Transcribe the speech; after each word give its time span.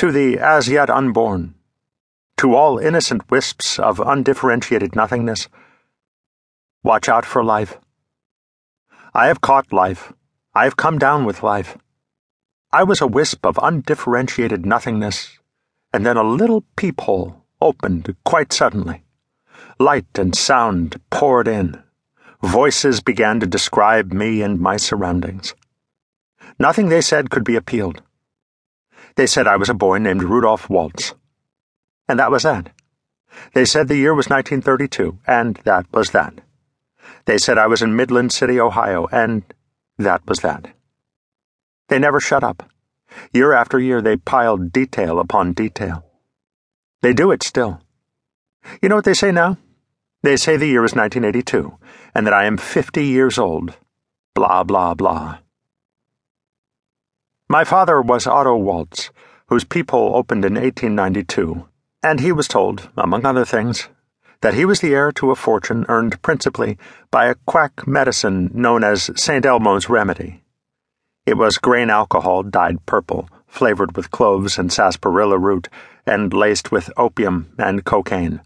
To 0.00 0.10
the 0.10 0.38
as 0.38 0.66
yet 0.66 0.88
unborn, 0.88 1.56
to 2.38 2.54
all 2.54 2.78
innocent 2.78 3.30
wisps 3.30 3.78
of 3.78 4.00
undifferentiated 4.00 4.96
nothingness, 4.96 5.46
watch 6.82 7.06
out 7.06 7.26
for 7.26 7.44
life. 7.44 7.76
I 9.12 9.26
have 9.26 9.42
caught 9.42 9.74
life. 9.74 10.14
I 10.54 10.64
have 10.64 10.78
come 10.78 10.98
down 10.98 11.26
with 11.26 11.42
life. 11.42 11.76
I 12.72 12.82
was 12.82 13.02
a 13.02 13.06
wisp 13.06 13.44
of 13.44 13.58
undifferentiated 13.62 14.64
nothingness, 14.64 15.38
and 15.92 16.06
then 16.06 16.16
a 16.16 16.22
little 16.22 16.64
peephole 16.76 17.44
opened 17.60 18.16
quite 18.24 18.54
suddenly. 18.54 19.04
Light 19.78 20.18
and 20.18 20.34
sound 20.34 20.98
poured 21.10 21.46
in. 21.46 21.78
Voices 22.42 23.02
began 23.02 23.38
to 23.40 23.46
describe 23.46 24.14
me 24.14 24.40
and 24.40 24.60
my 24.60 24.78
surroundings. 24.78 25.54
Nothing 26.58 26.88
they 26.88 27.02
said 27.02 27.28
could 27.28 27.44
be 27.44 27.56
appealed. 27.56 28.00
They 29.20 29.26
said 29.26 29.46
I 29.46 29.56
was 29.56 29.68
a 29.68 29.74
boy 29.74 29.98
named 29.98 30.22
Rudolph 30.22 30.70
Waltz. 30.70 31.12
And 32.08 32.18
that 32.18 32.30
was 32.30 32.44
that. 32.44 32.72
They 33.52 33.66
said 33.66 33.86
the 33.86 33.98
year 33.98 34.14
was 34.14 34.30
1932, 34.30 35.18
and 35.26 35.56
that 35.64 35.84
was 35.92 36.12
that. 36.12 36.40
They 37.26 37.36
said 37.36 37.58
I 37.58 37.66
was 37.66 37.82
in 37.82 37.94
Midland 37.94 38.32
City, 38.32 38.58
Ohio, 38.58 39.08
and 39.12 39.42
that 39.98 40.26
was 40.26 40.40
that. 40.40 40.74
They 41.88 41.98
never 41.98 42.18
shut 42.18 42.42
up. 42.42 42.72
Year 43.30 43.52
after 43.52 43.78
year, 43.78 44.00
they 44.00 44.16
piled 44.16 44.72
detail 44.72 45.18
upon 45.18 45.52
detail. 45.52 46.02
They 47.02 47.12
do 47.12 47.30
it 47.30 47.42
still. 47.42 47.82
You 48.80 48.88
know 48.88 48.96
what 48.96 49.04
they 49.04 49.12
say 49.12 49.32
now? 49.32 49.58
They 50.22 50.38
say 50.38 50.56
the 50.56 50.64
year 50.64 50.86
is 50.86 50.94
1982, 50.94 51.76
and 52.14 52.26
that 52.26 52.32
I 52.32 52.46
am 52.46 52.56
50 52.56 53.04
years 53.04 53.36
old. 53.36 53.76
Blah, 54.34 54.64
blah, 54.64 54.94
blah. 54.94 55.40
My 57.50 57.64
father 57.64 58.00
was 58.00 58.28
Otto 58.28 58.54
Waltz, 58.54 59.10
whose 59.48 59.64
peephole 59.64 60.14
opened 60.14 60.44
in 60.44 60.54
1892, 60.54 61.66
and 62.00 62.20
he 62.20 62.30
was 62.30 62.46
told, 62.46 62.88
among 62.96 63.26
other 63.26 63.44
things, 63.44 63.88
that 64.40 64.54
he 64.54 64.64
was 64.64 64.78
the 64.78 64.94
heir 64.94 65.10
to 65.10 65.32
a 65.32 65.34
fortune 65.34 65.84
earned 65.88 66.22
principally 66.22 66.78
by 67.10 67.26
a 67.26 67.34
quack 67.46 67.88
medicine 67.88 68.52
known 68.54 68.84
as 68.84 69.10
St. 69.16 69.44
Elmo's 69.44 69.88
Remedy. 69.88 70.44
It 71.26 71.36
was 71.36 71.58
grain 71.58 71.90
alcohol 71.90 72.44
dyed 72.44 72.86
purple, 72.86 73.28
flavored 73.48 73.96
with 73.96 74.12
cloves 74.12 74.56
and 74.56 74.72
sarsaparilla 74.72 75.36
root, 75.36 75.68
and 76.06 76.32
laced 76.32 76.70
with 76.70 76.88
opium 76.96 77.52
and 77.58 77.84
cocaine. 77.84 78.42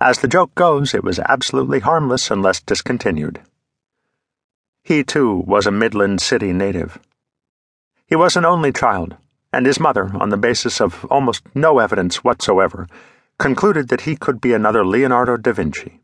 As 0.00 0.18
the 0.18 0.26
joke 0.26 0.52
goes, 0.56 0.92
it 0.92 1.04
was 1.04 1.20
absolutely 1.20 1.78
harmless 1.78 2.32
unless 2.32 2.60
discontinued. 2.60 3.42
He, 4.82 5.04
too, 5.04 5.44
was 5.46 5.68
a 5.68 5.70
Midland 5.70 6.20
City 6.20 6.52
native. 6.52 6.98
He 8.08 8.14
was 8.14 8.36
an 8.36 8.44
only 8.44 8.72
child, 8.72 9.16
and 9.52 9.66
his 9.66 9.80
mother, 9.80 10.12
on 10.14 10.28
the 10.28 10.36
basis 10.36 10.80
of 10.80 11.04
almost 11.06 11.42
no 11.56 11.80
evidence 11.80 12.22
whatsoever, 12.22 12.86
concluded 13.38 13.88
that 13.88 14.02
he 14.02 14.14
could 14.14 14.40
be 14.40 14.52
another 14.52 14.86
Leonardo 14.86 15.36
da 15.36 15.52
Vinci. 15.52 16.00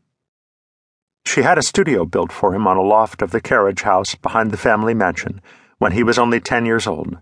She 1.25 1.43
had 1.43 1.57
a 1.57 1.63
studio 1.63 2.03
built 2.03 2.33
for 2.33 2.53
him 2.53 2.67
on 2.67 2.75
a 2.75 2.81
loft 2.81 3.21
of 3.21 3.31
the 3.31 3.39
carriage 3.39 3.83
house 3.83 4.15
behind 4.15 4.51
the 4.51 4.57
family 4.57 4.93
mansion 4.93 5.39
when 5.77 5.93
he 5.93 6.03
was 6.03 6.19
only 6.19 6.41
ten 6.41 6.65
years 6.65 6.87
old, 6.87 7.17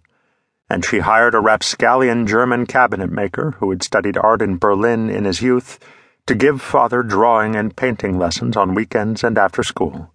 and 0.68 0.84
she 0.84 1.00
hired 1.00 1.36
a 1.36 1.40
rapscallion 1.40 2.26
German 2.26 2.66
cabinet 2.66 3.12
maker 3.12 3.52
who 3.60 3.70
had 3.70 3.84
studied 3.84 4.18
art 4.18 4.42
in 4.42 4.58
Berlin 4.58 5.10
in 5.12 5.26
his 5.26 5.44
youth 5.44 5.78
to 6.26 6.34
give 6.34 6.60
father 6.60 7.04
drawing 7.04 7.56
and 7.56 7.76
painting 7.76 8.18
lessons 8.18 8.58
on 8.58 8.74
weekends 8.74 9.24
and 9.24 9.38
after 9.38 9.62
school. 9.62 10.12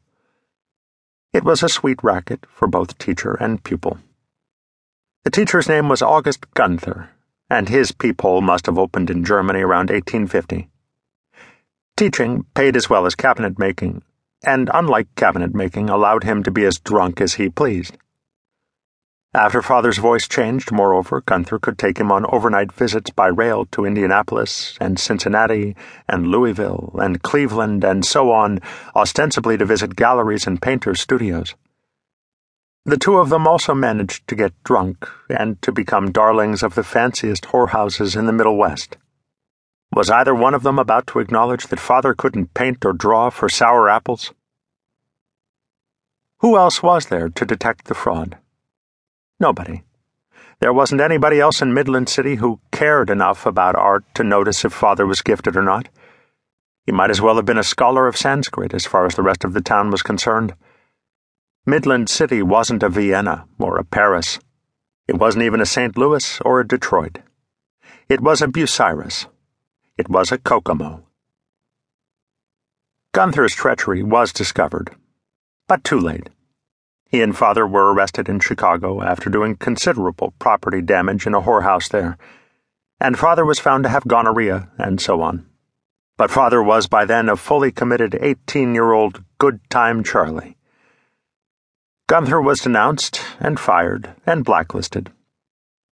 It 1.33 1.45
was 1.45 1.63
a 1.63 1.69
sweet 1.69 2.03
racket 2.03 2.47
for 2.49 2.67
both 2.67 2.99
teacher 2.99 3.35
and 3.35 3.63
pupil. 3.63 3.99
The 5.27 5.33
teacher's 5.33 5.69
name 5.69 5.89
was 5.89 6.03
August 6.03 6.47
Gunther, 6.55 7.11
and 7.51 7.69
his 7.69 7.91
peephole 7.91 8.43
must 8.43 8.67
have 8.67 8.79
opened 8.79 9.11
in 9.11 9.25
Germany 9.25 9.59
around 9.59 9.91
1850. 9.91 10.71
Teaching 11.97 12.45
paid 12.55 12.77
as 12.77 12.89
well 12.89 13.07
as 13.07 13.17
cabinet 13.17 13.59
making, 13.59 14.03
and 14.45 14.71
unlike 14.73 15.13
cabinet 15.17 15.53
making, 15.53 15.91
allowed 15.91 16.23
him 16.23 16.45
to 16.45 16.53
be 16.53 16.65
as 16.65 16.79
drunk 16.79 17.21
as 17.21 17.35
he 17.35 17.49
pleased. 17.49 17.99
After 19.35 19.63
father's 19.63 19.99
voice 19.99 20.29
changed, 20.29 20.71
moreover, 20.71 21.23
Gunther 21.23 21.59
could 21.59 21.77
take 21.77 21.99
him 21.99 22.13
on 22.13 22.25
overnight 22.27 22.71
visits 22.71 23.11
by 23.11 23.27
rail 23.27 23.65
to 23.73 23.85
Indianapolis 23.85 24.79
and 24.81 24.97
Cincinnati 24.97 25.75
and 26.09 26.29
Louisville 26.29 26.95
and 27.01 27.21
Cleveland 27.21 27.83
and 27.83 28.05
so 28.05 28.31
on, 28.31 28.61
ostensibly 28.95 29.59
to 29.59 29.65
visit 29.65 29.97
galleries 29.97 30.47
and 30.47 30.63
painters' 30.63 31.01
studios. 31.01 31.57
The 32.87 32.97
two 32.97 33.19
of 33.19 33.31
them 33.31 33.49
also 33.49 33.75
managed 33.75 34.29
to 34.29 34.37
get 34.37 34.63
drunk 34.63 35.09
and 35.29 35.61
to 35.63 35.73
become 35.73 36.13
darlings 36.13 36.63
of 36.63 36.77
the 36.77 36.85
fanciest 36.85 37.47
whorehouses 37.47 38.17
in 38.17 38.27
the 38.27 38.33
Middle 38.33 38.57
West. 38.57 38.97
Was 39.93 40.09
either 40.09 40.33
one 40.33 40.55
of 40.55 40.63
them 40.63 40.79
about 40.79 41.09
to 41.09 41.19
acknowledge 41.19 41.67
that 41.67 41.81
father 41.81 42.15
couldn't 42.15 42.55
paint 42.55 42.85
or 42.85 42.93
draw 42.93 43.31
for 43.31 43.49
sour 43.49 43.89
apples? 43.89 44.33
Who 46.39 46.57
else 46.57 46.81
was 46.81 47.07
there 47.07 47.29
to 47.29 47.45
detect 47.45 47.87
the 47.87 47.95
fraud? 47.95 48.37
Nobody. 49.41 49.83
There 50.61 50.73
wasn't 50.73 51.01
anybody 51.01 51.41
else 51.41 51.61
in 51.61 51.75
Midland 51.75 52.09
City 52.09 52.37
who 52.37 52.61
cared 52.71 53.11
enough 53.11 53.47
about 53.47 53.75
art 53.75 54.05
to 54.15 54.23
notice 54.23 54.65
if 54.65 54.73
father 54.73 55.07
was 55.07 55.23
gifted 55.23 55.57
or 55.57 55.63
not. 55.63 55.89
He 56.85 56.93
might 56.93 57.11
as 57.11 57.21
well 57.21 57.35
have 57.35 57.47
been 57.47 57.59
a 57.59 57.65
scholar 57.65 58.07
of 58.07 58.17
Sanskrit 58.17 58.73
as 58.73 58.87
far 58.87 59.07
as 59.07 59.17
the 59.17 59.25
rest 59.25 59.43
of 59.43 59.55
the 59.55 59.61
town 59.61 59.91
was 59.91 60.03
concerned. 60.03 60.55
Midland 61.69 62.09
City 62.09 62.45
wasn't 62.45 62.85
a 62.85 62.89
Vienna 62.89 63.45
or 63.59 63.77
a 63.77 63.85
Paris. 63.85 64.39
It 65.09 65.19
wasn't 65.19 65.43
even 65.43 65.61
a 65.61 65.67
St. 65.67 65.99
Louis 65.99 66.41
or 66.45 66.61
a 66.61 66.67
Detroit. 66.67 67.19
It 68.09 68.21
was 68.21 68.41
a 68.41 68.47
Bucyrus. 68.47 69.27
It 69.99 70.09
was 70.09 70.31
a 70.31 70.39
Kokomo. 70.39 71.05
Gunther's 73.11 73.53
treachery 73.53 74.05
was 74.05 74.33
discovered, 74.33 74.95
but 75.67 75.83
too 75.83 75.99
late. 75.99 76.31
He 77.09 77.21
and 77.21 77.37
father 77.37 77.67
were 77.67 77.93
arrested 77.93 78.29
in 78.29 78.39
Chicago 78.39 79.03
after 79.03 79.29
doing 79.29 79.57
considerable 79.57 80.35
property 80.39 80.81
damage 80.81 81.27
in 81.27 81.35
a 81.35 81.41
whorehouse 81.41 81.89
there, 81.89 82.17
and 83.01 83.19
father 83.19 83.45
was 83.45 83.59
found 83.59 83.83
to 83.83 83.91
have 83.91 84.07
gonorrhea 84.07 84.71
and 84.79 85.01
so 85.01 85.21
on. 85.21 85.45
But 86.17 86.31
father 86.31 86.63
was 86.63 86.87
by 86.87 87.05
then 87.07 87.29
a 87.29 87.35
fully 87.35 87.73
committed 87.73 88.17
18 88.21 88.73
year 88.73 88.93
old 88.93 89.25
good 89.39 89.59
time 89.69 90.05
Charlie 90.05 90.57
Gunther 92.09 92.41
was 92.41 92.61
denounced 92.61 93.21
and 93.41 93.59
fired 93.59 94.15
and 94.25 94.45
blacklisted. 94.45 95.11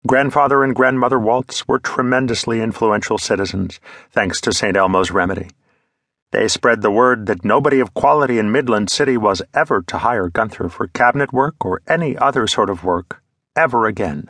Grandfather 0.05 0.61
and 0.61 0.75
Grandmother 0.75 1.17
Waltz 1.17 1.69
were 1.69 1.79
tremendously 1.79 2.59
influential 2.59 3.17
citizens, 3.17 3.79
thanks 4.11 4.41
to 4.41 4.51
St. 4.51 4.75
Elmo's 4.75 5.11
remedy. 5.11 5.47
They 6.31 6.49
spread 6.49 6.81
the 6.81 6.91
word 6.91 7.27
that 7.27 7.45
nobody 7.45 7.79
of 7.79 7.93
quality 7.93 8.39
in 8.39 8.51
Midland 8.51 8.89
City 8.89 9.15
was 9.15 9.41
ever 9.53 9.81
to 9.83 9.99
hire 9.99 10.27
Gunther 10.27 10.67
for 10.67 10.87
cabinet 10.87 11.31
work 11.31 11.63
or 11.63 11.81
any 11.87 12.17
other 12.17 12.45
sort 12.45 12.69
of 12.69 12.83
work, 12.83 13.23
ever 13.55 13.85
again. 13.85 14.29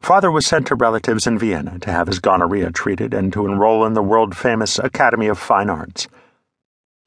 Father 0.00 0.30
was 0.30 0.46
sent 0.46 0.68
to 0.68 0.76
relatives 0.76 1.26
in 1.26 1.36
Vienna 1.36 1.80
to 1.80 1.90
have 1.90 2.06
his 2.06 2.20
gonorrhea 2.20 2.70
treated 2.70 3.12
and 3.12 3.32
to 3.32 3.44
enroll 3.44 3.84
in 3.84 3.94
the 3.94 4.02
world 4.02 4.36
famous 4.36 4.78
Academy 4.78 5.26
of 5.26 5.36
Fine 5.36 5.68
Arts. 5.68 6.06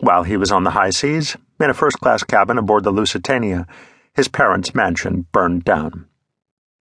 While 0.02 0.24
he 0.24 0.36
was 0.36 0.52
on 0.52 0.64
the 0.64 0.72
high 0.72 0.90
seas, 0.90 1.38
in 1.60 1.70
a 1.70 1.76
first 1.76 2.00
class 2.00 2.24
cabin 2.24 2.58
aboard 2.58 2.84
the 2.84 2.92
Lusitania, 2.92 3.68
his 4.16 4.28
parents' 4.28 4.74
mansion 4.74 5.28
burned 5.32 5.64
down. 5.64 6.08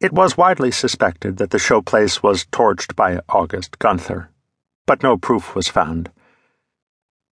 It 0.00 0.12
was 0.12 0.36
widely 0.36 0.72
suspected 0.72 1.36
that 1.36 1.50
the 1.50 1.58
showplace 1.58 2.24
was 2.24 2.44
torched 2.46 2.96
by 2.96 3.20
August 3.28 3.78
Gunther, 3.78 4.30
but 4.84 5.04
no 5.04 5.16
proof 5.16 5.54
was 5.54 5.68
found. 5.68 6.10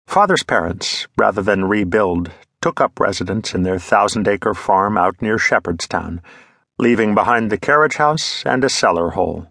Father's 0.06 0.44
parents, 0.44 1.08
rather 1.18 1.42
than 1.42 1.64
rebuild, 1.64 2.30
took 2.62 2.80
up 2.80 3.00
residence 3.00 3.52
in 3.52 3.64
their 3.64 3.80
thousand 3.80 4.28
acre 4.28 4.54
farm 4.54 4.96
out 4.96 5.20
near 5.20 5.38
Shepherdstown, 5.38 6.22
leaving 6.78 7.16
behind 7.16 7.50
the 7.50 7.58
carriage 7.58 7.96
house 7.96 8.44
and 8.46 8.62
a 8.62 8.68
cellar 8.68 9.10
hole. 9.10 9.48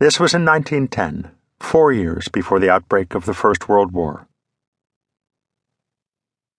This 0.00 0.18
was 0.18 0.34
in 0.34 0.44
1910, 0.44 1.30
four 1.60 1.92
years 1.92 2.26
before 2.26 2.58
the 2.58 2.70
outbreak 2.70 3.14
of 3.14 3.26
the 3.26 3.32
First 3.32 3.68
World 3.68 3.92
War. 3.92 4.26